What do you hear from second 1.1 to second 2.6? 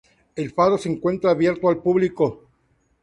abierto al público.